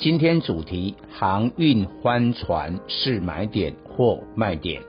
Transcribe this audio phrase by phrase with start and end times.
[0.00, 4.80] 今天主题：航运帆船是买点或卖点。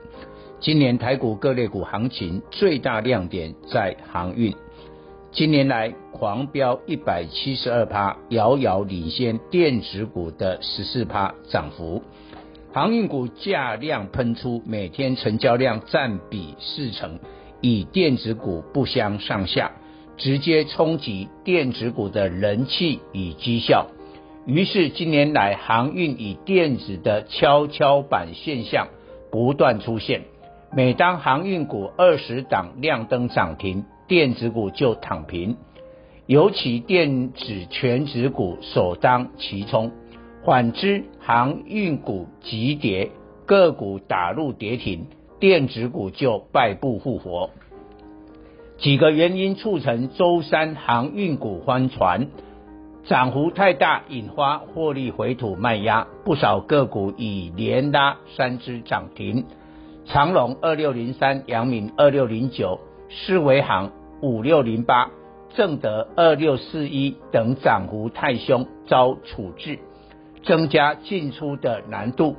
[0.58, 4.54] 今年台股各类股行情最大亮点在航运，
[5.30, 12.02] 今年来狂飙一百七十二趴，遥遥领先电子股的十四趴涨幅。
[12.72, 17.18] 航运股价量喷出，每天成交量占比四成，
[17.60, 19.72] 与电子股不相上下。
[20.16, 23.88] 直接冲击电子股的人气与绩效，
[24.44, 28.88] 于是今年来航运与电子的跷跷板现象
[29.30, 30.22] 不断出现。
[30.74, 35.56] 每当航运股二十档亮灯涨停，电子股就躺平，
[36.26, 39.92] 尤其电子全值股首当其冲。
[40.44, 43.10] 反之，航运股急跌，
[43.46, 45.06] 个股打入跌停，
[45.38, 47.50] 电子股就败不复活。
[48.78, 52.26] 几个原因促成周三航运股翻船，
[53.04, 59.44] 涨幅太大，引发获利回吐卖压，不少个股已连拉三只涨停，
[60.06, 62.78] 长荣二六零三、阳明二六零九、
[63.10, 65.10] 思维航五六零八、
[65.54, 69.80] 正德二六四一等涨幅太凶，遭处置，
[70.44, 72.36] 增加进出的难度。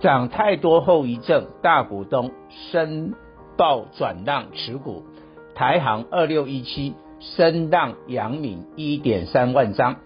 [0.00, 2.32] 涨太多后遗症，大股东
[2.70, 3.14] 申
[3.56, 5.04] 报转让持股。
[5.54, 9.96] 台航二六一七升浪阳明一点三万张，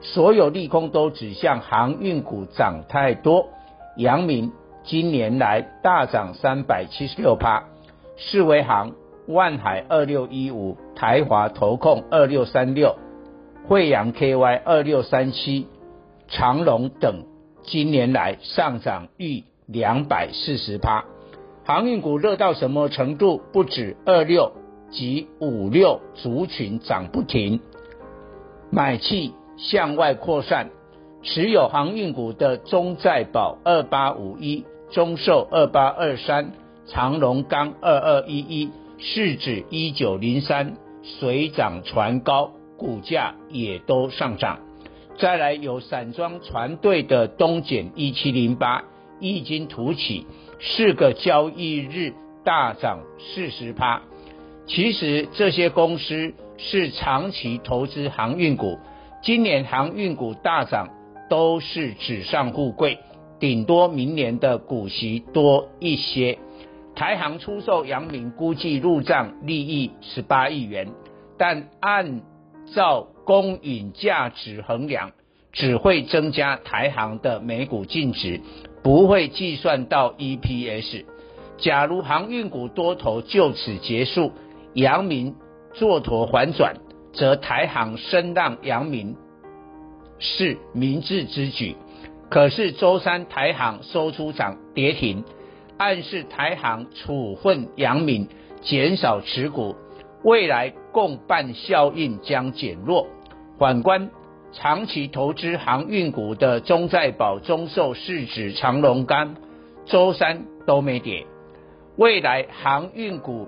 [0.00, 3.46] 所有利空都指向航运股涨太多。
[3.96, 7.64] 阳明今年来大涨三百七十六趴，
[8.16, 8.92] 世维航、
[9.28, 12.96] 万海二六一五、台华投控二六三六、
[13.68, 15.68] 惠阳 KY 二六三七、
[16.28, 17.24] 长荣等
[17.62, 21.04] 今年来上涨逾两百四十趴。
[21.64, 23.40] 航运股热到什么程度？
[23.52, 24.52] 不止二六。
[24.94, 27.60] 及五六族群涨不停，
[28.70, 30.70] 买气向外扩散。
[31.22, 36.52] 持有航运股的中在宝二八五一、中寿二八二三、
[36.86, 44.58] 长荣钢二二一一、市指一九零三，水涨船高，股价也都上涨。
[45.16, 48.84] 再来有散装船队的东碱一七零八，
[49.18, 50.26] 异军突起，
[50.60, 52.12] 四个交易日
[52.44, 54.02] 大涨四十趴。
[54.66, 58.78] 其实这些公司是长期投资航运股，
[59.22, 60.88] 今年航运股大涨
[61.28, 62.98] 都是纸上富贵，
[63.38, 66.38] 顶多明年的股息多一些。
[66.94, 70.88] 台航出售阳明，估计入账利益十八亿元，
[71.36, 72.22] 但按
[72.74, 75.10] 照公允价值衡量，
[75.52, 78.40] 只会增加台航的每股净值，
[78.82, 81.04] 不会计算到 EPS。
[81.58, 84.32] 假如航运股多头就此结束。
[84.74, 85.36] 阳明
[85.72, 86.74] 做头反转，
[87.12, 89.16] 则台行升让阳明
[90.18, 91.76] 是明智之举。
[92.28, 95.24] 可是周三台行收出涨跌停，
[95.78, 98.28] 暗示台行处分阳明，
[98.62, 99.76] 减少持股，
[100.24, 103.06] 未来共伴效应将减弱。
[103.58, 104.10] 反观
[104.52, 109.36] 长期投资航运股的中在宝、中寿、世指、长荣干，
[109.86, 111.26] 周三都没跌，
[111.96, 113.46] 未来航运股。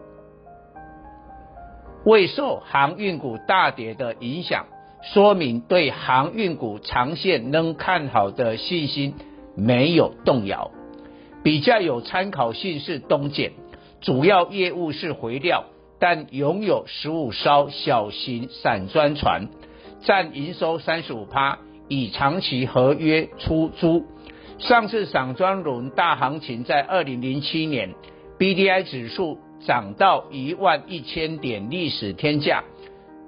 [2.07, 4.67] 未受航运股大跌的影响，
[5.03, 9.17] 说明对航运股长线能看好的信心
[9.57, 10.71] 没有动摇。
[11.43, 13.51] 比较有参考性是东碱，
[14.01, 15.65] 主要业务是回料，
[15.99, 19.49] 但拥有十五艘小型散装船，
[20.03, 21.59] 占营收三十五趴，
[21.89, 24.05] 以长期合约出租。
[24.61, 27.95] 上次散装轮大行情在二零零七年
[28.39, 29.41] ，BDI 指数。
[29.65, 32.65] 涨到一万一千点历史天价，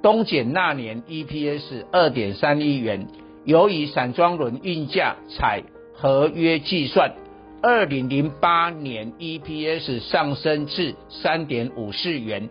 [0.03, 3.07] 东碱那年 EPS 二点三亿元，
[3.45, 5.63] 由于散装轮运价采
[5.95, 7.15] 合约计算，
[7.63, 12.49] 二零零八年 EPS 上升至三点五四元，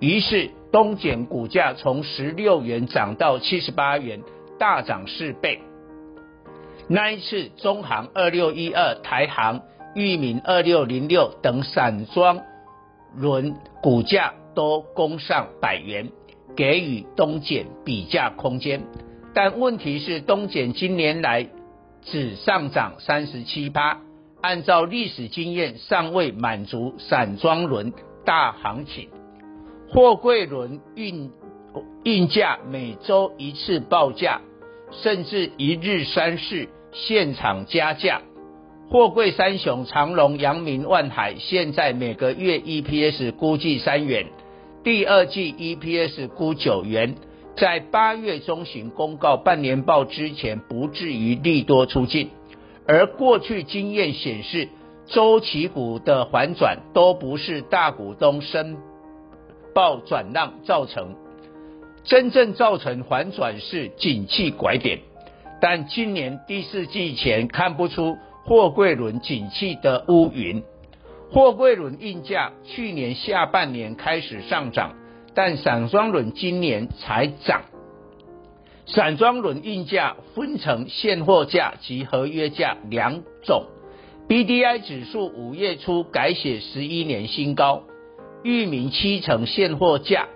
[0.00, 4.22] 于是东碱股价从十六元涨到七十八元，
[4.58, 5.60] 大涨四倍。
[6.88, 9.60] 那一次中航二六一二、台航、
[9.94, 12.40] 裕民二六零六等散装。
[13.18, 16.10] 轮股价都攻上百元，
[16.56, 18.84] 给予东检比价空间。
[19.34, 21.48] 但问题是，东检今年来
[22.02, 23.98] 只上涨三十七趴，
[24.40, 27.92] 按照历史经验，尚未满足散装轮
[28.24, 29.08] 大行情。
[29.90, 31.30] 货柜轮运
[32.04, 34.40] 运价每周一次报价，
[34.90, 38.22] 甚至一日三市现场加价。
[38.90, 44.28] 货柜三雄长荣、阳明、万海，现在每个月 EPS 估计三元，
[44.82, 47.14] 第二季 EPS 估九元。
[47.54, 52.30] 在八月中旬公告半年报之前，不至于利多出尽。
[52.86, 54.68] 而过去经验显示，
[55.04, 58.78] 周期股的反转都不是大股东申
[59.74, 61.14] 报转让造成，
[62.04, 65.00] 真正造成反转是景气拐点。
[65.60, 68.16] 但今年第四季前看不出
[68.48, 70.62] 货柜轮景气的乌云，
[71.30, 74.94] 货柜轮运价去年下半年开始上涨。
[75.34, 77.64] 但散装轮今年才涨，
[78.86, 83.66] 散装轮运价分成现货价及合约价两种。
[84.28, 87.82] BDI 指数五月初改写十一年新高，
[88.42, 90.26] 裕民七成现货价，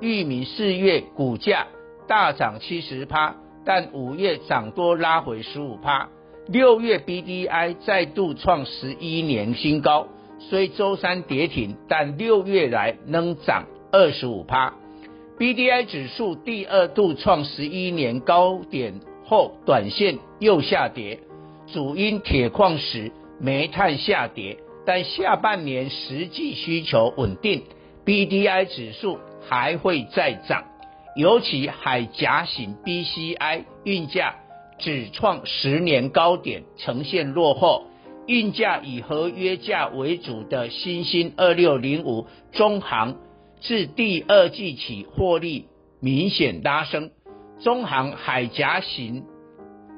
[0.00, 1.68] 裕民四月股价
[2.08, 6.08] 大涨七十趴，但五月涨多拉回十五趴，
[6.52, 10.08] 六月 BDI 再度创十一年新高，
[10.40, 13.66] 虽周三跌停，但六月来仍涨。
[13.92, 14.74] 二十五趴
[15.38, 18.94] ，BDI 指数第二度创十一年高点
[19.24, 21.20] 后，短线又下跌，
[21.72, 27.62] 主因铁矿石、煤炭下跌，但下半年实际需求稳定
[28.04, 30.64] ，BDI 指数还会再涨，
[31.14, 34.34] 尤其海岬型 BCI 运价
[34.80, 37.84] 只创十年高点，呈现落后，
[38.26, 43.16] 运价以合约价为主的新兴二六零五中航。
[43.60, 45.66] 自第二季起获利
[46.00, 47.10] 明显拉升，
[47.60, 49.24] 中航海岬型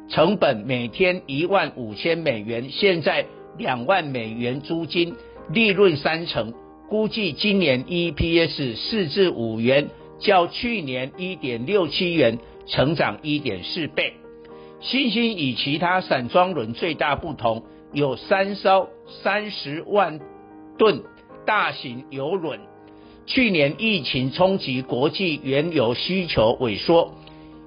[0.09, 3.27] 成本每天一万五千美元，现在
[3.57, 5.15] 两万美元租金，
[5.51, 6.53] 利润三成，
[6.89, 9.89] 估计今年 EPS 四至五元，
[10.19, 14.15] 较去年一点六七元成长一点四倍。
[14.83, 17.63] 新兴与其他散装轮最大不同，
[17.93, 18.89] 有三艘
[19.23, 20.19] 三十万
[20.77, 21.03] 吨
[21.47, 22.59] 大型油轮。
[23.25, 27.15] 去年疫情冲击国际原油需求萎缩，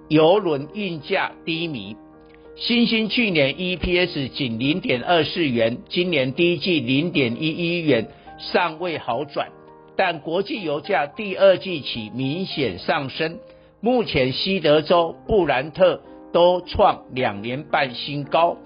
[0.10, 1.96] 油轮运价低迷。
[2.58, 9.48] 新兴去年 EPS 仅零点二四元，今年第一季零点一一元，尚未好转。
[9.96, 13.40] 但国际油价第二季起明显上升，
[13.80, 16.02] 目前西德州布兰特
[16.36, 18.58] 都创两年半新高。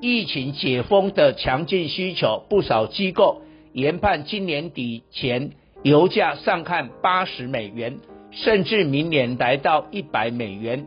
[0.00, 3.42] 疫情解封的强劲需求，不少机构
[3.74, 5.50] 研判今年底前。
[5.82, 7.98] 油价上看八十美元，
[8.30, 10.86] 甚至明年来到一百美元。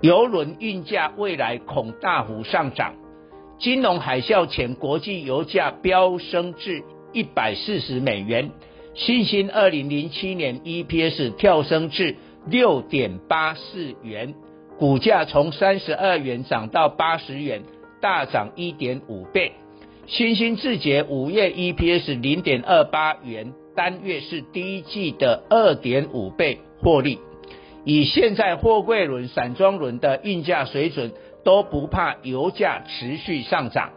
[0.00, 2.94] 油轮运价未来恐大幅上涨。
[3.58, 8.52] 金融海啸前，国际油价飙升至一百四十美元。
[8.94, 12.14] 新兴二零零七年 EPS 跳升至
[12.46, 14.34] 六点八四元，
[14.78, 17.64] 股价从三十二元涨到八十元，
[18.00, 19.50] 大涨一点五倍。
[20.06, 23.52] 新兴自结五月 EPS 零点二八元。
[23.74, 27.20] 单月是第一季的二点五倍获利，
[27.84, 31.12] 以现在货柜轮、散装轮的运价水准，
[31.44, 33.90] 都不怕油价持续上涨。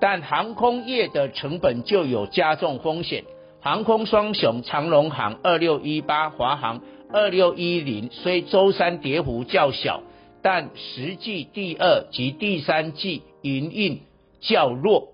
[0.00, 3.24] 但航空业的成本就有加重风险。
[3.60, 6.80] 航空双雄长龙航二六一八、华航
[7.12, 10.02] 二六一零，虽周三跌幅较小，
[10.48, 13.98] 但实际第二及第三季营运
[14.38, 15.08] 较弱。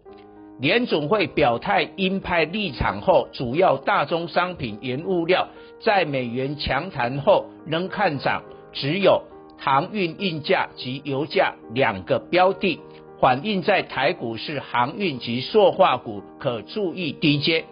[0.60, 5.48] 联总会表态鹰派立场后，主要大宗商品原物料
[5.80, 8.42] 在美元强弹后仍看涨，
[8.74, 9.22] 只有
[9.58, 12.78] 航运运价及油价两个标的
[13.18, 17.64] 反映在台股是航运及塑化股，可注意低阶。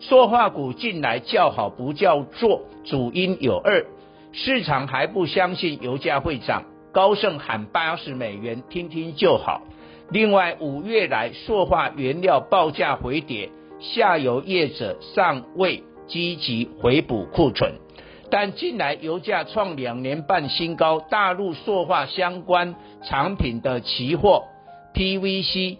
[0.00, 3.84] 塑化股近来较好不较弱，主因有二：
[4.32, 6.62] 市场还不相信油价会涨，
[6.94, 9.62] 高盛喊八十美元，听听就好。
[10.10, 17.72] 另外，五月来塑化原料报价回跌，下游业者尚未积极回补库存，
[18.30, 24.44] 但近来油价创两年半新高，大陆塑化相关产品的期货
[24.94, 25.78] PVC、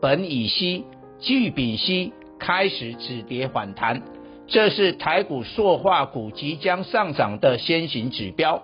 [0.00, 0.84] 苯乙烯、
[1.18, 4.02] 聚丙烯开始止跌反弹，
[4.46, 8.62] 这是台股塑化股即将上涨的先行指标。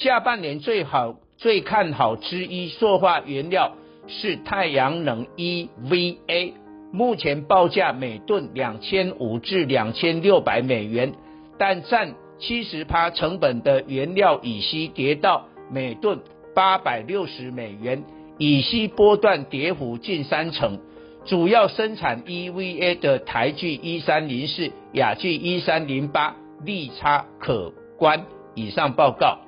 [0.00, 3.72] 下半年最好最看好之一，塑化原料。
[4.06, 6.52] 是太阳能 EVA，
[6.92, 11.12] 目前报价每吨两千五至两千六百美元，
[11.58, 16.20] 但占七十趴成本的原料乙烯跌到每吨
[16.54, 18.04] 八百六十美元，
[18.38, 20.78] 乙烯波段跌幅近三成，
[21.26, 28.24] 主要生产 EVA 的台聚一三零四、亚聚一三零八利差可观。
[28.54, 29.47] 以上报告。